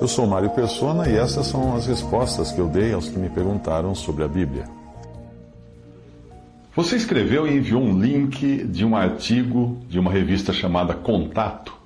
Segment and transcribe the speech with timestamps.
[0.00, 3.28] Eu sou Mário Persona e essas são as respostas que eu dei aos que me
[3.28, 4.64] perguntaram sobre a Bíblia.
[6.78, 11.76] Você escreveu e enviou um link de um artigo de uma revista chamada Contato,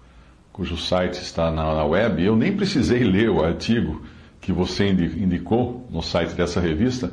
[0.52, 2.22] cujo site está na, web.
[2.22, 4.02] Eu nem precisei ler o artigo
[4.38, 7.10] que você indicou no site dessa revista,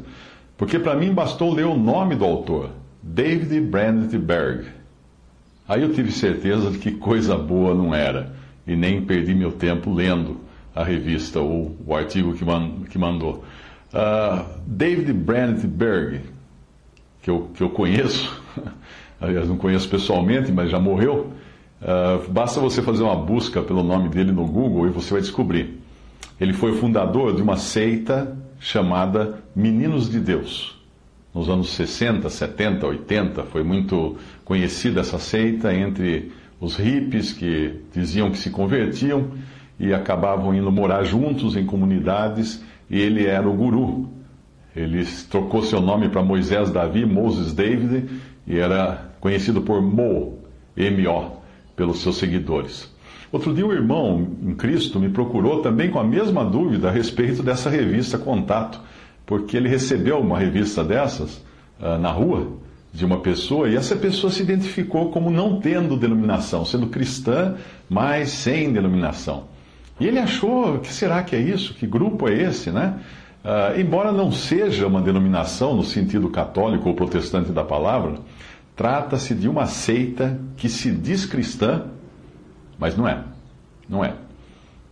[0.58, 2.72] porque para mim bastou ler o nome do autor,
[3.02, 4.68] David Brandtberg.
[5.66, 8.34] Aí eu tive certeza de que coisa boa não era,
[8.70, 10.38] e nem perdi meu tempo lendo
[10.76, 13.44] a revista ou o artigo que, man, que mandou.
[13.92, 16.22] Uh, David Brandtberg,
[17.24, 18.40] que eu, que eu conheço,
[19.20, 21.32] aliás, não conheço pessoalmente, mas já morreu.
[21.82, 25.80] Uh, basta você fazer uma busca pelo nome dele no Google e você vai descobrir.
[26.40, 30.78] Ele foi o fundador de uma seita chamada Meninos de Deus.
[31.34, 38.30] Nos anos 60, 70, 80, foi muito conhecida essa seita entre os hippies que diziam
[38.30, 39.32] que se convertiam
[39.80, 44.10] e acabavam indo morar juntos em comunidades, e ele era o guru.
[44.76, 48.10] Ele trocou seu nome para Moisés Davi, Moses David,
[48.46, 50.40] e era conhecido por Mo,
[50.76, 51.32] M-O,
[51.76, 52.94] pelos seus seguidores.
[53.32, 57.42] Outro dia, um irmão em Cristo me procurou também com a mesma dúvida a respeito
[57.42, 58.82] dessa revista Contato,
[59.26, 61.38] porque ele recebeu uma revista dessas
[61.80, 62.48] uh, na rua
[62.92, 67.56] de uma pessoa e essa pessoa se identificou como não tendo denominação, sendo cristã,
[67.90, 69.46] mas sem denominação.
[70.00, 71.74] E ele achou, que será que é isso?
[71.74, 73.00] Que grupo é esse, né?
[73.44, 78.20] Uh, embora não seja uma denominação no sentido católico ou protestante da palavra,
[78.76, 81.86] trata-se de uma seita que se diz cristã,
[82.78, 83.24] mas não é.
[83.88, 84.14] Não é.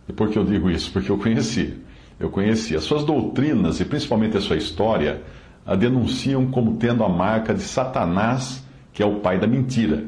[0.08, 0.90] E por que eu digo isso?
[0.92, 1.74] Porque eu conheci.
[2.18, 2.74] Eu conheci.
[2.74, 5.22] As suas doutrinas e principalmente a sua história
[5.68, 10.06] a denunciam como tendo a marca de Satanás, que é o pai da mentira.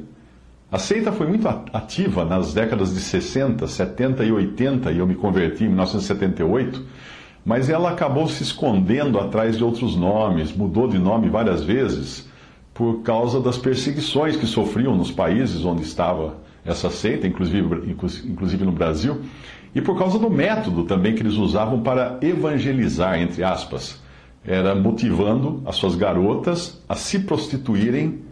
[0.73, 5.15] A seita foi muito ativa nas décadas de 60, 70 e 80, e eu me
[5.15, 6.83] converti em 1978,
[7.45, 12.27] mas ela acabou se escondendo atrás de outros nomes, mudou de nome várias vezes,
[12.73, 17.91] por causa das perseguições que sofriam nos países onde estava essa seita, inclusive,
[18.27, 19.21] inclusive no Brasil,
[19.75, 24.01] e por causa do método também que eles usavam para evangelizar, entre aspas.
[24.45, 28.23] Era motivando as suas garotas a se prostituírem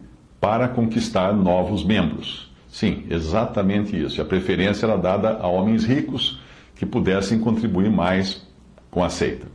[0.40, 2.50] para conquistar novos membros.
[2.68, 4.18] Sim, exatamente isso.
[4.18, 6.40] E a preferência era dada a homens ricos
[6.76, 8.46] que pudessem contribuir mais
[8.90, 9.46] com a seita.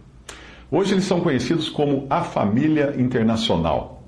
[0.70, 4.04] Hoje eles são conhecidos como a família internacional.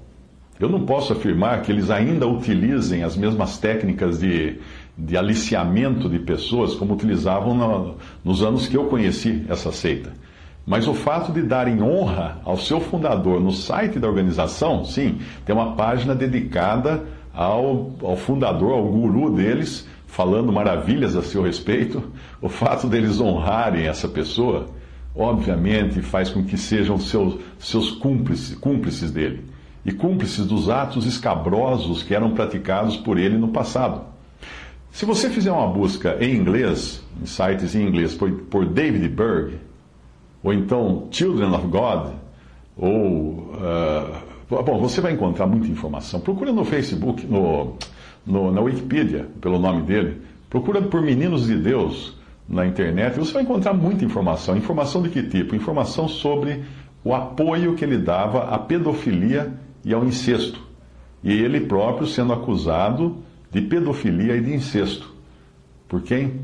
[0.59, 4.59] Eu não posso afirmar que eles ainda utilizem as mesmas técnicas de,
[4.97, 10.13] de aliciamento de pessoas como utilizavam no, nos anos que eu conheci essa seita.
[10.65, 15.55] Mas o fato de darem honra ao seu fundador no site da organização, sim, tem
[15.55, 17.03] uma página dedicada
[17.33, 22.03] ao, ao fundador, ao guru deles, falando maravilhas a seu respeito.
[22.41, 24.65] O fato deles honrarem essa pessoa,
[25.15, 29.45] obviamente, faz com que sejam seus, seus cúmplices, cúmplices dele
[29.85, 34.01] e cúmplices dos atos escabrosos que eram praticados por ele no passado.
[34.91, 39.59] Se você fizer uma busca em inglês, em sites em inglês, por, por David Berg,
[40.45, 42.13] ou então Children of God,
[42.77, 43.49] ou.
[43.55, 46.19] Uh, bom, você vai encontrar muita informação.
[46.19, 47.73] Procura no Facebook, no,
[48.23, 50.21] no, na Wikipedia, pelo nome dele.
[50.47, 52.15] Procura por Meninos de Deus
[52.47, 53.17] na internet.
[53.17, 54.55] Você vai encontrar muita informação.
[54.55, 55.55] Informação de que tipo?
[55.55, 56.63] Informação sobre
[57.03, 59.51] o apoio que ele dava à pedofilia
[59.83, 60.61] e ao incesto.
[61.23, 63.17] E ele próprio sendo acusado
[63.49, 65.11] de pedofilia e de incesto.
[65.87, 66.41] Por quem?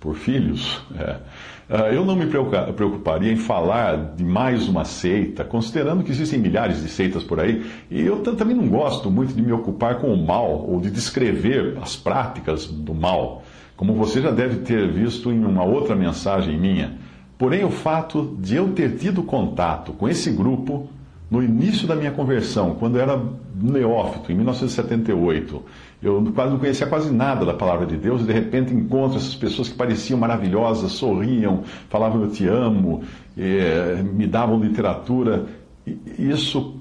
[0.00, 0.82] Por filhos.
[0.98, 1.20] É.
[1.70, 6.82] Ah, eu não me preocuparia em falar de mais uma seita, considerando que existem milhares
[6.82, 10.26] de seitas por aí, e eu também não gosto muito de me ocupar com o
[10.26, 13.42] mal ou de descrever as práticas do mal,
[13.76, 16.94] como você já deve ter visto em uma outra mensagem minha.
[17.36, 20.88] Porém, o fato de eu ter tido contato com esse grupo
[21.30, 23.22] no início da minha conversão, quando eu era
[23.54, 25.62] neófito, em 1978,
[26.02, 29.34] eu quase não conhecia quase nada da palavra de Deus e de repente encontro essas
[29.34, 33.02] pessoas que pareciam maravilhosas, sorriam, falavam eu te amo,
[33.36, 35.46] eh, me davam literatura.
[35.86, 36.76] E isso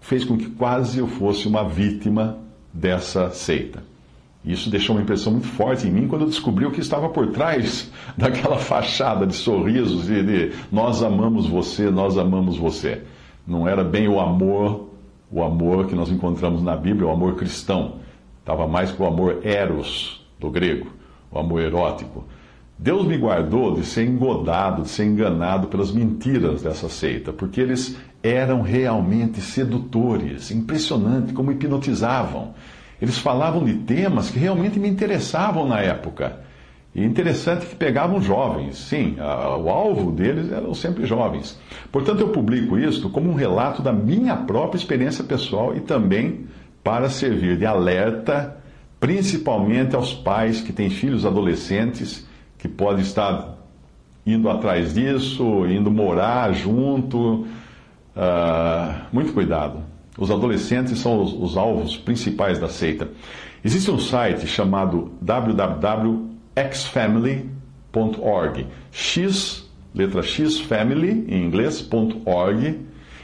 [0.00, 2.38] fez com que quase eu fosse uma vítima
[2.72, 3.82] dessa seita.
[4.44, 7.28] Isso deixou uma impressão muito forte em mim quando eu descobri o que estava por
[7.28, 13.02] trás daquela fachada de sorrisos e de nós amamos você, nós amamos você.
[13.48, 14.90] Não era bem o amor,
[15.32, 17.94] o amor que nós encontramos na Bíblia, o amor cristão.
[18.40, 20.88] Estava mais para o amor eros, do grego,
[21.32, 22.24] o amor erótico.
[22.78, 27.96] Deus me guardou de ser engodado, de ser enganado pelas mentiras dessa seita, porque eles
[28.22, 32.52] eram realmente sedutores, impressionante como hipnotizavam.
[33.00, 36.40] Eles falavam de temas que realmente me interessavam na época.
[36.94, 41.58] E interessante que pegavam jovens, sim, a, o alvo deles eram sempre jovens.
[41.92, 46.46] Portanto, eu publico isto como um relato da minha própria experiência pessoal e também
[46.82, 48.56] para servir de alerta,
[48.98, 52.26] principalmente aos pais que têm filhos adolescentes
[52.56, 53.56] que podem estar
[54.26, 57.46] indo atrás disso, indo morar junto.
[58.16, 59.82] Uh, muito cuidado.
[60.18, 63.08] Os adolescentes são os, os, alvos principais da seita.
[63.64, 65.12] Existe um site chamado
[66.58, 68.66] www.xfamily.org.
[68.90, 71.86] X, letra X, family, em inglês,
[72.24, 72.80] .org.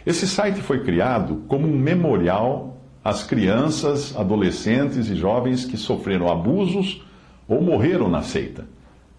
[0.06, 7.04] Esse site foi criado como um memorial às crianças, adolescentes e jovens que sofreram abusos
[7.48, 8.66] ou morreram na seita.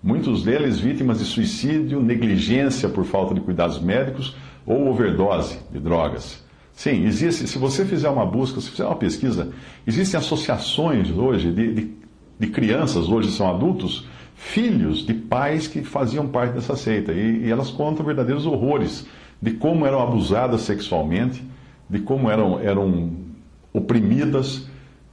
[0.01, 6.43] Muitos deles vítimas de suicídio, negligência por falta de cuidados médicos ou overdose de drogas.
[6.73, 9.51] Sim, existe, se você fizer uma busca, se fizer uma pesquisa,
[9.87, 12.04] existem associações hoje de, de,
[12.39, 17.11] de crianças, hoje são adultos, filhos de pais que faziam parte dessa seita.
[17.11, 19.07] E, e, elas contam verdadeiros horrores
[19.41, 21.43] de como eram abusadas sexualmente,
[21.89, 23.11] de como eram, eram
[23.73, 24.67] oprimidas.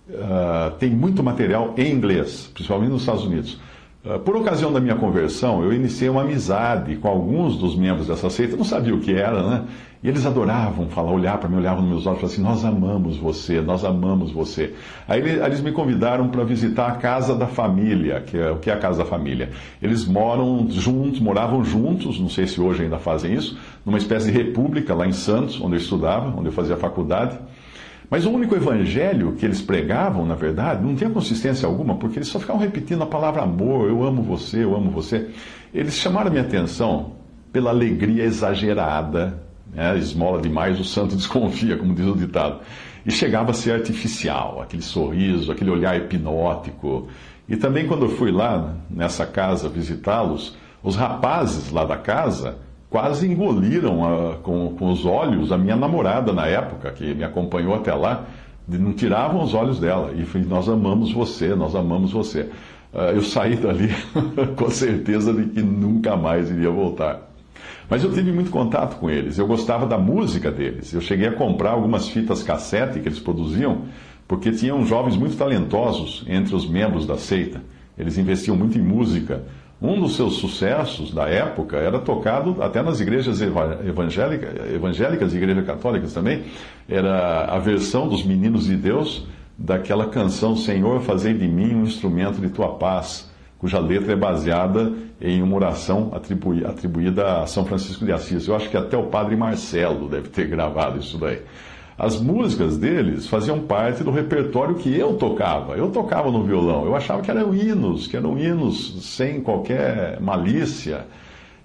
[0.08, 3.60] Uh, tem muito material em inglês, principalmente nos Estados Unidos.
[4.04, 8.28] Ah, por ocasião da minha conversão, eu iniciei uma amizade com alguns dos membros dessa
[8.28, 9.64] seita, não sabia o que era, né?
[10.02, 13.16] E eles adoravam falar, olhar para mim, olhavam nos meus olhos e assim: Nós amamos
[13.16, 14.74] você, nós amamos você.
[15.06, 18.72] Aí eles me convidaram para visitar a casa da família, que é o que é
[18.72, 19.50] a casa da família.
[19.80, 23.56] Eles moram juntos, moravam juntos, não sei se hoje ainda fazem isso,
[23.86, 27.38] numa espécie de república lá em Santos, onde eu estudava, onde eu fazia faculdade.
[28.12, 32.28] Mas o único evangelho que eles pregavam, na verdade, não tinha consistência alguma, porque eles
[32.28, 35.30] só ficavam repetindo a palavra amor, eu amo você, eu amo você.
[35.72, 37.12] Eles chamaram minha atenção
[37.50, 39.42] pela alegria exagerada,
[39.72, 39.96] né?
[39.96, 42.60] esmola demais, o santo desconfia, como diz o ditado.
[43.06, 47.08] E chegava a ser artificial, aquele sorriso, aquele olhar hipnótico.
[47.48, 52.58] E também quando eu fui lá nessa casa visitá-los, os rapazes lá da casa
[52.92, 57.74] quase engoliram a, com, com os olhos a minha namorada na época, que me acompanhou
[57.74, 58.26] até lá,
[58.68, 60.12] não tiravam os olhos dela.
[60.12, 62.50] E nós amamos você, nós amamos você.
[62.92, 63.88] Uh, eu saí dali
[64.54, 67.30] com certeza de que nunca mais iria voltar.
[67.88, 70.92] Mas eu tive muito contato com eles, eu gostava da música deles.
[70.92, 73.84] Eu cheguei a comprar algumas fitas cassete que eles produziam,
[74.28, 77.62] porque tinham jovens muito talentosos entre os membros da seita.
[77.98, 79.42] Eles investiam muito em música.
[79.82, 85.66] Um dos seus sucessos da época era tocado até nas igrejas evangélicas, evangélicas e igrejas
[85.66, 86.44] católicas também.
[86.88, 89.26] Era a versão dos Meninos de Deus
[89.58, 94.92] daquela canção Senhor, fazei de mim um instrumento de tua paz, cuja letra é baseada
[95.20, 98.46] em uma oração atribuída a São Francisco de Assis.
[98.46, 101.40] Eu acho que até o padre Marcelo deve ter gravado isso daí.
[102.02, 105.76] As músicas deles faziam parte do repertório que eu tocava.
[105.76, 106.84] Eu tocava no violão.
[106.84, 111.06] Eu achava que eram hinos, que eram hinos sem qualquer malícia.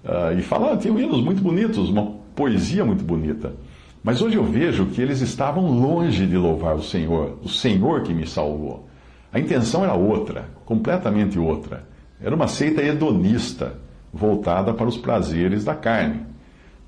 [0.04, 3.52] Uh, e falava, tinham hinos muito bonitos, uma poesia muito bonita.
[4.00, 8.14] Mas hoje eu vejo que eles estavam longe de louvar o Senhor, o Senhor que
[8.14, 8.88] me salvou.
[9.32, 11.82] A intenção era outra, completamente outra.
[12.20, 13.74] Era uma seita hedonista,
[14.12, 16.20] voltada para os prazeres da carne.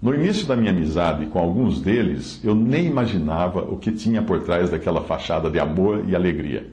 [0.03, 4.41] No início da minha amizade com alguns deles, eu nem imaginava o que tinha por
[4.43, 6.67] trás daquela fachada de amor e alegria.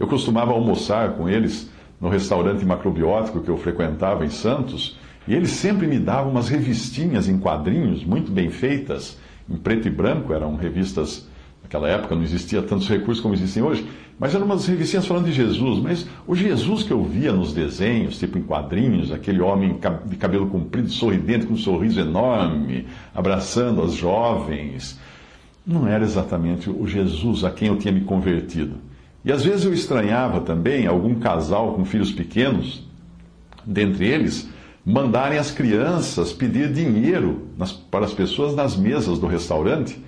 [0.00, 1.70] Eu costumava almoçar com eles
[2.00, 4.98] no restaurante macrobiótico que eu frequentava em Santos,
[5.28, 9.16] e eles sempre me davam umas revistinhas em quadrinhos muito bem feitas,
[9.48, 11.28] em preto e branco, eram revistas
[11.72, 13.86] Naquela época não existia tantos recursos como existem hoje,
[14.22, 15.80] mas eram umas revistinhas falando de Jesus.
[15.80, 19.76] Mas o Jesus que eu via nos desenhos, tipo em quadrinhos, aquele homem
[20.06, 24.96] de cabelo comprido, sorridente, com um sorriso enorme, abraçando as jovens,
[25.66, 28.76] não era exatamente o Jesus a quem eu tinha me convertido.
[29.24, 32.86] E às vezes eu estranhava também algum casal com filhos pequenos,
[33.66, 34.48] dentre eles,
[34.86, 39.98] mandarem as crianças pedir dinheiro nas, para as pessoas nas mesas do restaurante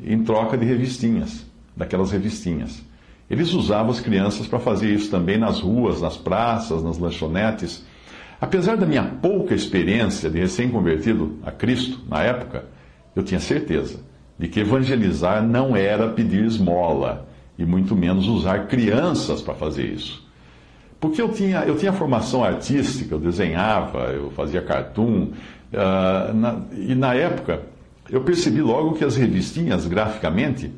[0.00, 1.44] em troca de revistinhas,
[1.76, 2.93] daquelas revistinhas.
[3.28, 7.84] Eles usavam as crianças para fazer isso também nas ruas, nas praças, nas lanchonetes.
[8.40, 12.66] Apesar da minha pouca experiência de recém-convertido a Cristo na época,
[13.16, 14.00] eu tinha certeza
[14.38, 17.26] de que evangelizar não era pedir esmola
[17.56, 20.24] e muito menos usar crianças para fazer isso.
[21.00, 25.28] Porque eu tinha, eu tinha formação artística, eu desenhava, eu fazia cartoon,
[25.72, 27.62] uh, na, e na época
[28.10, 30.70] eu percebi logo que as revistinhas, graficamente,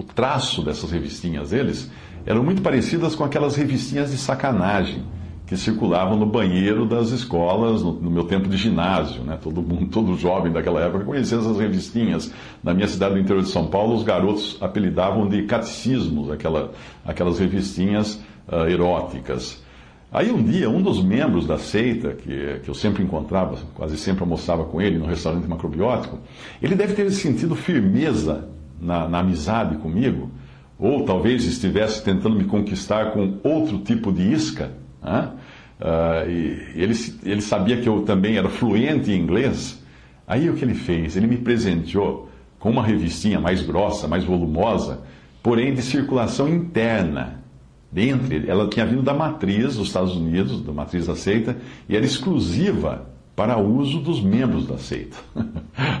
[0.00, 1.90] o traço dessas revistinhas deles,
[2.24, 5.04] eram muito parecidas com aquelas revistinhas de sacanagem
[5.46, 9.36] que circulavam no banheiro das escolas no, no, meu tempo de ginásio, né?
[9.42, 12.32] Todo mundo, todo jovem daquela época conhecia essas revistinhas.
[12.62, 16.72] Na minha cidade do interior de São Paulo, os garotos apelidavam de catecismos aquela,
[17.04, 18.14] aquelas revistinhas
[18.48, 19.62] uh, eróticas.
[20.12, 24.22] Aí um dia, um dos membros da seita, que, que eu sempre encontrava, quase sempre
[24.22, 26.18] almoçava com ele no restaurante macrobiótico,
[26.62, 28.48] ele deve ter sentido firmeza
[28.80, 30.30] na, na amizade comigo,
[30.78, 34.72] ou talvez estivesse tentando me conquistar com outro tipo de isca.
[35.02, 35.30] Né?
[35.80, 36.30] Uh,
[36.74, 36.94] ele,
[37.24, 39.82] ele sabia que eu também era fluente em inglês.
[40.26, 41.16] Aí o que ele fez?
[41.16, 45.00] Ele me presenteou com uma revistinha mais grossa, mais volumosa,
[45.42, 47.40] porém de circulação interna.
[47.90, 51.56] Dentre, ela tinha vindo da matriz dos Estados Unidos, da matriz da seita,
[51.88, 53.09] e era exclusiva
[53.40, 55.16] para uso dos membros da seita.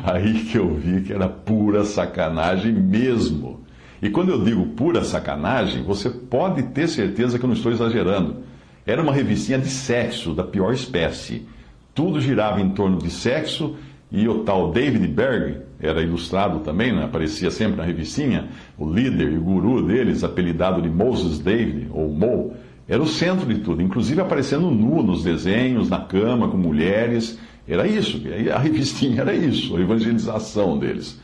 [0.04, 3.60] Aí que eu vi que era pura sacanagem mesmo.
[4.02, 8.42] E quando eu digo pura sacanagem, você pode ter certeza que eu não estou exagerando.
[8.84, 11.48] Era uma revistinha de sexo da pior espécie.
[11.94, 13.74] Tudo girava em torno de sexo
[14.12, 17.04] e o tal David Berg, era ilustrado também, né?
[17.04, 22.06] aparecia sempre na revistinha, o líder e o guru deles, apelidado de Moses David, ou
[22.10, 22.52] Mo,
[22.90, 27.38] era o centro de tudo, inclusive aparecendo nu nos desenhos, na cama, com mulheres.
[27.68, 28.20] Era isso,
[28.52, 31.16] a revistinha era isso, a evangelização deles.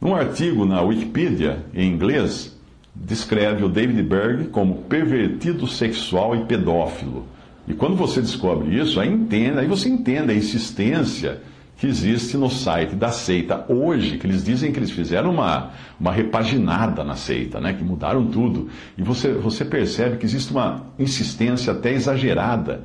[0.00, 2.58] Num artigo na Wikipedia, em inglês,
[2.94, 7.26] descreve o David Berg como pervertido sexual e pedófilo.
[7.68, 11.42] E quando você descobre isso, aí, entende, aí você entende a insistência
[11.76, 16.12] que existe no site da seita hoje, que eles dizem que eles fizeram uma, uma
[16.12, 18.68] repaginada na seita, né, que mudaram tudo.
[18.96, 22.84] E você, você percebe que existe uma insistência até exagerada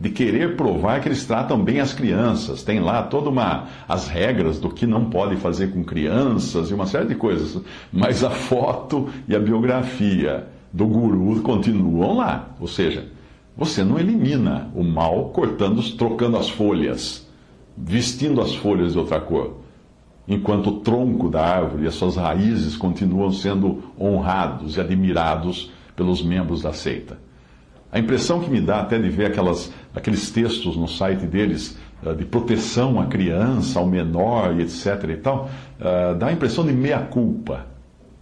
[0.00, 2.62] de querer provar que eles tratam bem as crianças.
[2.62, 6.86] Tem lá toda uma as regras do que não pode fazer com crianças e uma
[6.86, 7.62] série de coisas.
[7.92, 12.50] Mas a foto e a biografia do guru continuam lá.
[12.60, 13.06] Ou seja,
[13.56, 17.23] você não elimina o mal cortando, trocando as folhas,
[17.76, 19.58] vestindo as folhas de outra cor.
[20.26, 26.22] Enquanto o tronco da árvore e as suas raízes continuam sendo honrados e admirados pelos
[26.22, 27.18] membros da seita.
[27.92, 32.14] A impressão que me dá até de ver aquelas, aqueles textos no site deles uh,
[32.14, 35.10] de proteção à criança, ao menor e etc.
[35.10, 37.66] e tal, uh, dá a impressão de meia-culpa.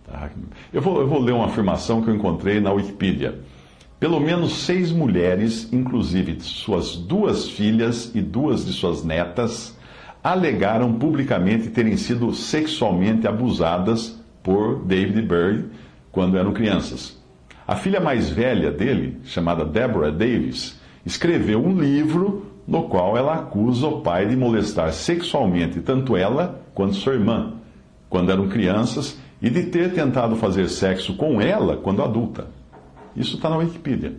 [0.06, 0.28] Tá?
[0.72, 3.40] Eu, eu vou ler uma afirmação que eu encontrei na Wikipedia.
[4.02, 9.78] Pelo menos seis mulheres, inclusive suas duas filhas e duas de suas netas,
[10.24, 15.66] alegaram publicamente terem sido sexualmente abusadas por David Berg
[16.10, 17.16] quando eram crianças.
[17.64, 23.86] A filha mais velha dele, chamada Deborah Davis, escreveu um livro no qual ela acusa
[23.86, 27.52] o pai de molestar sexualmente tanto ela quanto sua irmã,
[28.10, 32.61] quando eram crianças, e de ter tentado fazer sexo com ela quando adulta.
[33.16, 34.14] Isso está na Wikipedia.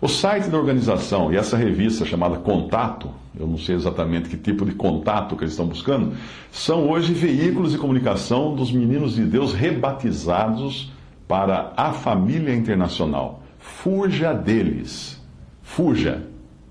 [0.00, 4.66] O site da organização e essa revista chamada Contato, eu não sei exatamente que tipo
[4.66, 6.12] de contato que eles estão buscando,
[6.50, 10.92] são hoje veículos de comunicação dos meninos de Deus rebatizados
[11.26, 13.42] para a família internacional.
[13.58, 15.22] Fuja deles.
[15.62, 16.22] Fuja.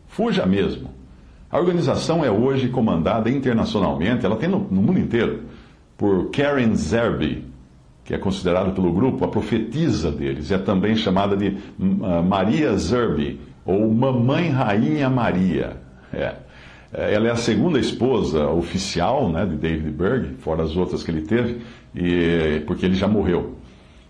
[0.07, 0.91] Fuja mesmo.
[1.49, 5.43] A organização é hoje comandada internacionalmente, ela tem no, no mundo inteiro,
[5.97, 7.45] por Karen Zerby,
[8.03, 10.51] que é considerada pelo grupo a profetisa deles.
[10.51, 15.77] É também chamada de uh, Maria Zerby, ou Mamãe Rainha Maria.
[16.11, 16.35] É.
[16.91, 21.21] Ela é a segunda esposa oficial né, de David Berg, fora as outras que ele
[21.21, 21.61] teve,
[21.95, 23.55] e, porque ele já morreu.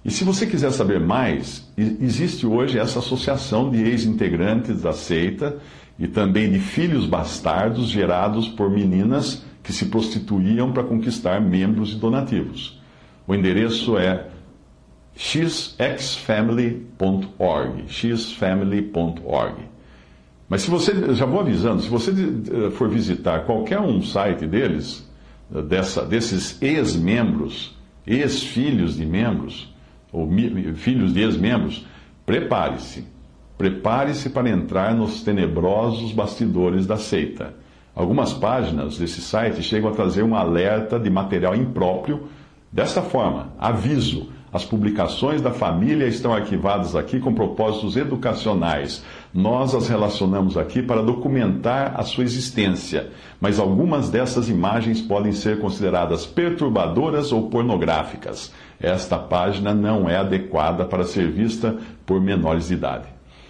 [0.04, 5.56] E se você quiser saber mais, existe hoje essa associação de ex-integrantes da seita
[5.98, 11.96] e também de filhos bastardos gerados por meninas que se prostituíam para conquistar membros e
[11.96, 12.83] donativos.
[13.28, 14.28] O endereço é
[15.16, 19.56] xxfamily.org, xfamily.org.
[20.50, 25.10] Mas se você, já vou avisando, se você eh, for visitar qualquer um site deles,
[25.54, 29.74] eh, dessa, desses ex-membros, ex-filhos de membros,
[30.12, 30.30] ou
[30.76, 31.88] filhos de ex-membros,
[32.26, 33.06] prepare-se.
[33.58, 37.54] Prepare-se para entrar nos tenebrosos bastidores da seita.
[37.96, 42.28] Algumas páginas desse site chegam a trazer um alerta de material impróprio.
[42.74, 49.06] Desta forma, aviso: as publicações da família estão arquivadas aqui com propósitos educacionais.
[49.34, 55.60] Nós as relacionamos aqui para documentar a sua existência, mas algumas dessas imagens podem ser
[55.60, 58.52] consideradas perturbadoras ou pornográficas
[58.84, 63.08] esta página não é adequada para ser vista por menores de idade.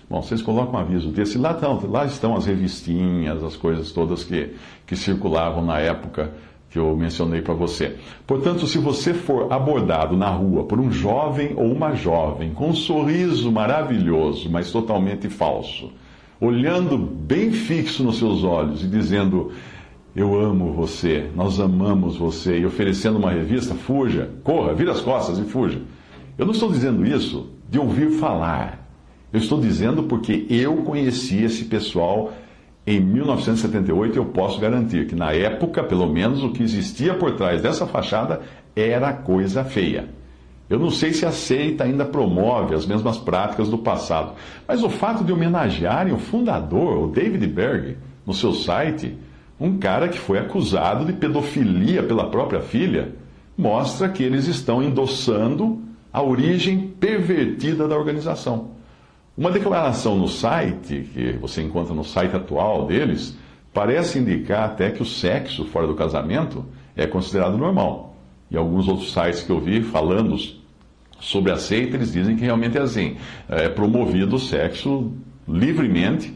[0.07, 1.57] Bom, vocês colocam um aviso desse, lá
[1.89, 4.53] lá estão as revistinhas, as coisas todas que,
[4.85, 6.31] que circulavam na época
[6.73, 7.97] que eu mencionei para você.
[8.25, 12.73] Portanto, se você for abordado na rua por um jovem ou uma jovem com um
[12.73, 15.91] sorriso maravilhoso, mas totalmente falso,
[16.41, 19.51] olhando bem fixo nos seus olhos e dizendo:
[20.15, 25.37] Eu amo você, nós amamos você, e oferecendo uma revista, fuja, corra, vira as costas
[25.37, 25.79] e fuja.
[26.39, 28.83] Eu não estou dizendo isso de ouvir falar.
[29.31, 32.33] Eu estou dizendo porque eu conheci esse pessoal
[32.85, 37.61] em 1978 eu posso garantir que, na época, pelo menos, o que existia por trás
[37.61, 38.41] dessa fachada
[38.75, 40.09] era coisa feia.
[40.69, 44.33] Eu não sei se a seita ainda promove as mesmas práticas do passado,
[44.67, 49.15] mas o fato de homenagearem o fundador, o David Berg, no seu site,
[49.59, 53.13] um cara que foi acusado de pedofilia pela própria filha,
[53.57, 58.71] mostra que eles estão endossando a origem pervertida da organização.
[59.35, 63.35] Uma declaração no site, que você encontra no site atual deles,
[63.73, 66.63] parece indicar até que o sexo fora do casamento
[66.95, 68.15] é considerado normal.
[68.51, 70.37] E alguns outros sites que eu vi falando
[71.19, 73.17] sobre a seita, eles dizem que realmente é assim.
[73.49, 75.11] É promovido o sexo
[75.47, 76.31] livremente,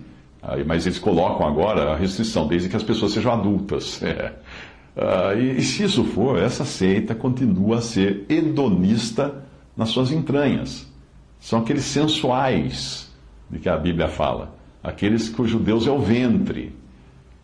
[0.66, 4.02] mas eles colocam agora a restrição, desde que as pessoas sejam adultas.
[5.00, 5.40] É.
[5.40, 9.44] E, e se isso for, essa seita continua a ser hedonista
[9.76, 10.87] nas suas entranhas.
[11.48, 13.10] São aqueles sensuais
[13.50, 16.76] de que a Bíblia fala, aqueles cujo Deus é o ventre.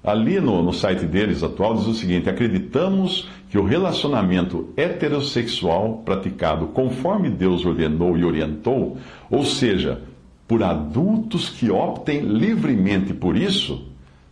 [0.04, 6.68] Ali no, no site deles atual diz o seguinte: acreditamos que o relacionamento heterossexual praticado
[6.68, 8.98] conforme Deus ordenou e orientou,
[9.32, 10.02] ou seja,
[10.46, 13.88] por adultos que optem livremente por isso,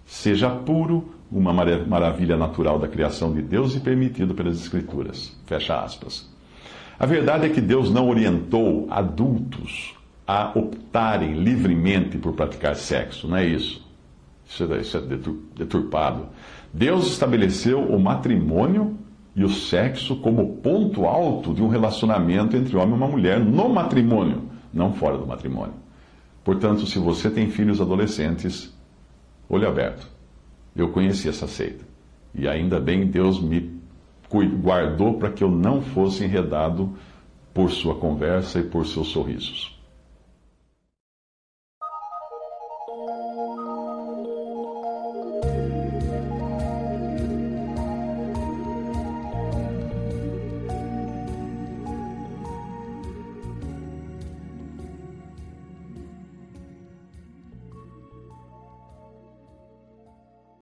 [0.06, 5.34] seja puro, uma maravilha natural da criação de Deus e permitido pelas Escrituras.
[5.46, 6.31] Fecha aspas.
[7.02, 9.96] A verdade é que Deus não orientou adultos
[10.28, 13.84] a optarem livremente por praticar sexo, não é isso?
[14.48, 15.02] Isso é, é
[15.56, 16.28] deturpado.
[16.72, 19.00] Deus estabeleceu o matrimônio
[19.36, 23.68] e o sexo como ponto alto de um relacionamento entre homem e uma mulher no
[23.68, 25.74] matrimônio, não fora do matrimônio.
[26.44, 28.72] Portanto, se você tem filhos adolescentes,
[29.50, 30.08] olho aberto.
[30.76, 31.84] Eu conheci essa seita.
[32.36, 33.81] E ainda bem Deus me
[34.34, 36.94] guardou para que eu não fosse enredado
[37.54, 39.81] por sua conversa e por seus sorrisos.